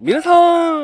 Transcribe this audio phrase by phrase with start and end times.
[0.00, 0.30] 皆さ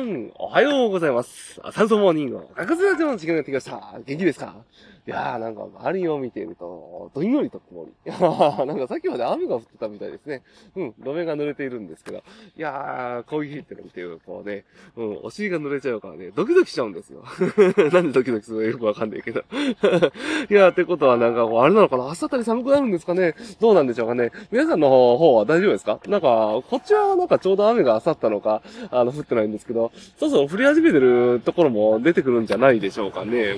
[0.00, 1.60] ん、おはようございます。
[1.72, 4.00] サンソーモーニングの学生たちの時間がやってきました。
[4.06, 4.56] 元気ですか
[5.04, 7.90] いやー、なんか周りを見ていると、どんよりと曇り。
[8.06, 8.18] いや
[8.64, 10.42] なんかさっきまで雨が降ってたみたいですね。
[10.76, 12.18] うん、路面が濡れているんですけど。
[12.18, 14.64] いやー、こういう日っての見てると、こうね、
[14.96, 17.24] うん、お尻が濡れちゃうからね、ドキドキしちゃうんですよ。
[17.92, 19.40] なんでドキドキするのよくわかんないけど。
[20.48, 25.98] いやー、ってことはなんか、あれなのかな明日あたり寒くなるんですかねどうなんでしょうかね皆さんの方は大丈夫ですか？
[26.06, 28.62] なんか、こっちはなんかちょうど雨が去ったのか、
[28.92, 33.56] あの、降ってないんですけど、そろそろ降り始めてるところも出てくるんじゃないでしょうかね。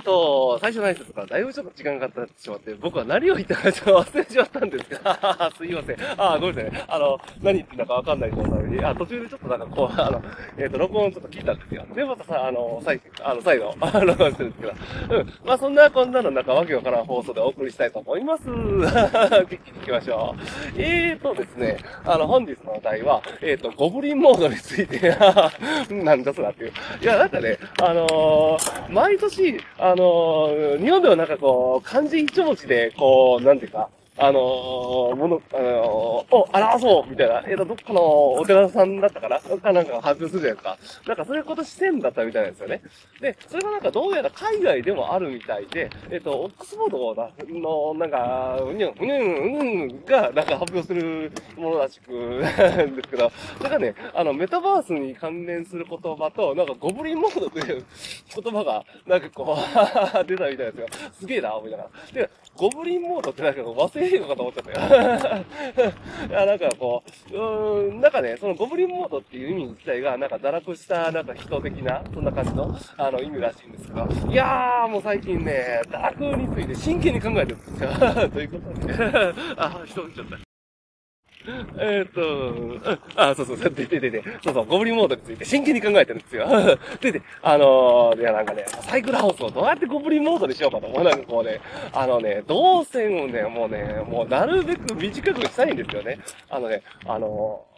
[0.00, 5.96] えーと、最初の挨拶からだいぶちょっと時間がかかってしまって、僕は何を言ったかちょっと忘れてしまったんですが、 すいません。
[6.16, 6.84] あ、ごめんなさいね。
[6.88, 10.22] あの、何言ってんだかわかんない状態で、あ、途中でちょっとなんかこう、あの、
[10.56, 11.84] えっ、と、録音ちょっと聞いたんですよ。
[11.94, 15.32] で、またさ、あの、再、あの、再度、あ 録音してるんですけど、うん。
[15.44, 18.44] まあ、そんなこんなのなんかわけわからん放送でお送りしたいと思います。
[18.48, 20.40] 聞きに行きましょう。
[20.78, 25.14] えーとですね、あの、本日のお題は、えっ、と、ゴブリンモードについて、
[25.94, 26.72] なんだそらっていう。
[27.02, 33.90] いや、なんかね、あのー毎年、ああの日本ではなんかこう、漢字一文字で、こう、なんていうか、
[34.22, 39.40] あのーもの、あのーを表そうみたいな、えっ、と、どっかのお寺さんだったかな？
[39.40, 40.78] かなんかが発表するじゃないですか。
[41.08, 42.82] なんかそれ今年1000だったみたいなんですよね。
[43.20, 57.84] で、それがなんかどうやら海外でもあるみたいで、えっ、と、オックスフォードの、なんか、うにゅん、うにゅん、うんが、なんか発表するものらしく、んですけど、それがね、あの、メタバースに関連する言葉と、なんかゴブリンモードという
[58.42, 60.86] 言葉が、なんかこう、 出たみたいですよ。
[61.20, 61.90] すげえな、思いながら。
[62.12, 65.44] で、ゴブリンモードってなんか忘れいのかと思っちゃったよ。
[66.28, 77.90] いや、なんかこう、うん、なんかね、そのゴブリンモードっていう意味自体が、なんか堕落した、なんか人的な、そんな感じの、あの、意味らしいんですけど、いやー、もう最近ね、堕落について真剣に考えてるんですよ。
[78.30, 78.94] ということで、
[79.56, 80.49] あ、人見ちゃった。
[81.78, 86.46] えっと、あ、そうそう、で、で、で、で、そうそう、ゴブリンモードについて真剣に考えてるんですよ。
[87.00, 91.04] で、で、あのー、いや、なんかね、サイクルハウスをどうやってゴブリンモードにしようかと思う。
[91.04, 91.60] なんかこうね、
[91.92, 96.18] あのね、動線をね、もうね、もうなるべく短くしたいんですよね。
[96.50, 97.69] あのね、あのー、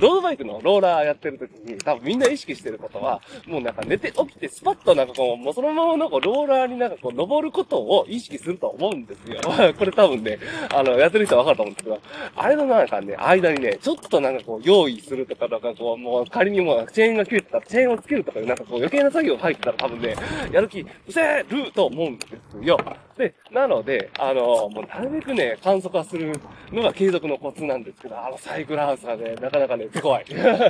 [0.00, 9.40] ロードバイクのローラーやってる時に、多分みんな意識してることは、もうなんか寝て起きてスパッとなんかこう、もうそのままなんかローラーになんかこう登ることを意識すると思うんですよ。
[9.78, 10.38] これ多分ね、
[10.72, 12.00] あの、やってる人はわかると思うんですけど、
[12.36, 20.14] あれのなんかね、間にね、ちょっとなんかこう、用意するとか、なんかこう、もう仮にもうチェーンが切れてたら、チェーンをつけるとかいうなんかこう余計な作業入ってたら多分ね、
[20.52, 22.78] やる気、失せると思うんですよ。
[23.16, 26.32] で、なので、あの、もうなるべくね、簡素化する
[26.72, 30.24] のが継続のコツなんですけど、あのサイクルハウスがね、なかなかね、手強い。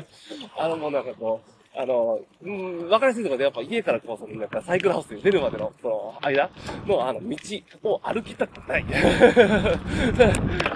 [0.59, 6.51] あの、もうなんかこう、あの、うん、わかりやすいところで、やっぱ家からこう、その、なんかサイクルハウスに出るまでの、その、間
[6.87, 7.37] の、あの、道
[7.83, 8.85] を歩きたくない。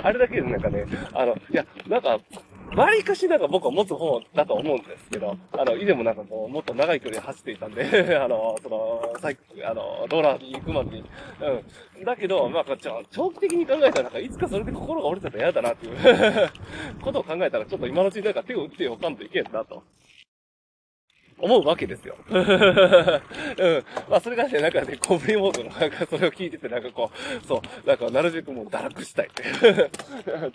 [0.02, 2.18] あれだけでなんかね、あの、いや、なんか、
[2.76, 7.84] わりかしなんか僕は持つ方だと思うんですけど、あの、以前もなんかこう、もっと長い距離走っていたんで、
[8.22, 11.04] あの、その、サイク、あの、ローラーに行くまでに。
[11.96, 12.04] うん。
[12.04, 16.50] だけど、まあちょ、長期的に考えたら、なんかいつかそれで心が折れてたら嫌だなっていう
[17.02, 19.82] ことを考えたら、ちょっと今のうちになんか手を打っておかんといけんなと。
[21.40, 22.16] 思うわけですよ。
[22.28, 23.84] うん。
[24.08, 29.28] まあ、それがね、なんかね、コブリモードの、なんかそれを聞いてて、なんかこう、そう、なんかなるべくもう堕落したい。
[29.34, 29.90] 堕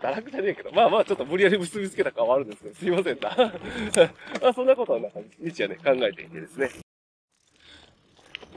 [0.01, 3.29] 落じゃねえけど、まあまあ、ちょっと無理やり結びつけた感はあるんですけど、すいませんな。
[4.41, 6.69] まあ、そんなことをなんか、日夜ね、考えていてですね。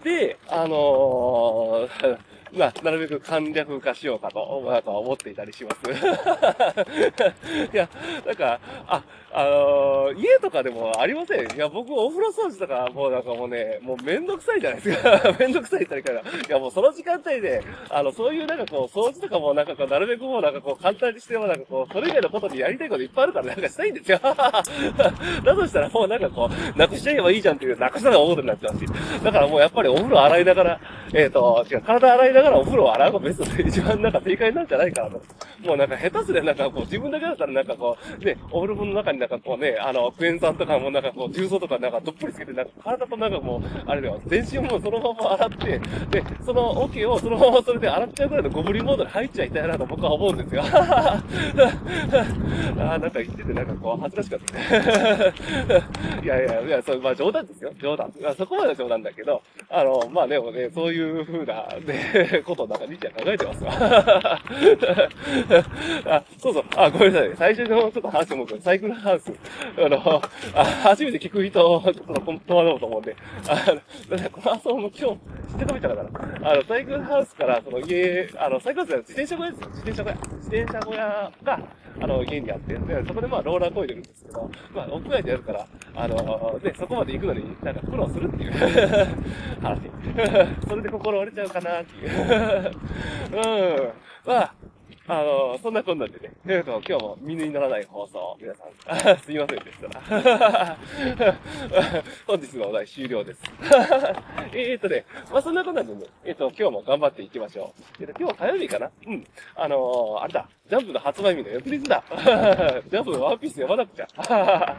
[0.02, 2.18] で、あのー、
[2.56, 5.76] まあ、なるべく簡略化しようかと、なんか思っていたりします。
[7.72, 7.88] いや、
[8.24, 9.02] なんか、あ、
[9.32, 11.40] あのー家とかでもありません。
[11.54, 15.36] いや、僕お風呂掃除とか、もうなんかもうね、もうめんどくさいじゃないですか。
[15.38, 16.38] めんどくさいって言ったらいいかな。
[16.48, 24.18] いや、もうその時間帯で、あの、そういうなんかこう、掃除とかもなんかこう、なるべくもうなんかこう、簡単にしてもなんかこう、それ以外のことにやりたいこといっぱいあるからなんかしたいんですよ。
[24.24, 28.86] だとしたらもうなんかこう、なくしちゃえばいいじゃんっていう、なくしたら大ことになっちゃうし。
[29.22, 30.80] だからもうやっぱりお風呂洗いながら、
[31.14, 35.22] えっ、と、違う、体洗いながらお風呂を洗うのがベストで一番なんか正解なんじゃないかなと。
[35.64, 45.80] もうなんか下手すりゃなんかこう、自分だけだったらなんかこう、ね、お風呂の中になんかこうね、あの、クエン酸とかもなんかこう、重曹とかなんかどっぷりつけて、なんか体となんかもう、あれだよ、全身をもうそのまま洗って、
[46.10, 50.62] で、そのオケをそのままそれで洗っちゃうぐらいのゴブリンモードに入っちゃいたいなと僕は思うんですよ。
[50.72, 55.32] あーなんか言っててなんかこう、恥ずかしかったね。
[56.22, 57.72] いやいや、いや、そう、まあ冗談ですよ。
[57.80, 58.12] 冗談。
[58.20, 63.72] まあそこまで冗談だけど、あの、まあでもね、そういう風な、ね、ことをなんか日夜考えてますわ。
[66.06, 66.64] あ、そうそう。
[66.76, 67.30] あ、ごめんなさい。
[67.36, 69.32] 最初のちょっと話をも、サイクルハウス。
[69.78, 70.22] あの、
[70.54, 72.02] あ初めて聞く人、ちょっと
[72.46, 73.16] 戸惑うと思うんで、
[73.48, 75.18] あの、だこの遊も今日、
[75.52, 79.68] 知ってたみたいだから、あの、サイクルハウスから、その家、あの、サイクルハウスは自転車小屋ですよ。
[79.68, 80.16] 自転車小屋。
[80.16, 81.60] 自転車小屋が、
[82.00, 88.52] あの、家にあって、で、そこでまあ、ローラーこいでるんですけど、まあ、屋外でやるから、あの、で、そこまで行くのに、なんか苦労するっていう
[89.62, 89.80] 話。
[90.68, 92.72] それで心折れちゃうかなっていう。
[93.32, 93.92] うん。
[94.26, 94.54] まあ、
[95.08, 98.64] あの、そんなこんなんでね、えっと、今日も身にならない放送、皆さ
[99.14, 100.76] ん、 すいませんでした。
[102.26, 103.42] 本日のお題終了です。
[104.52, 108.02] えっとね、まあそんなこんなんでね、えっ、と、今日も頑張っていきましょう。
[108.02, 108.90] えっ、と、今日火曜日かな？
[109.06, 109.24] うん。
[109.54, 112.02] あのー、あれだ、ジャンプの発売日の翌日だ。
[112.10, 114.76] ジャンプのワンピース読まなくちゃ。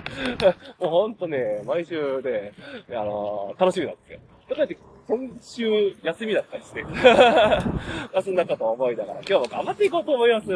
[0.80, 2.52] もうほんとね、毎週ね、
[2.90, 4.20] あの、楽しみなんですよ。
[4.50, 4.68] だから
[5.08, 6.84] 今週休みだったりして。
[8.14, 10.48] 休んだかと思いながら今日も頑張っていこうと思います。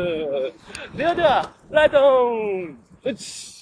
[0.96, 3.61] ではでは、ライトオンうち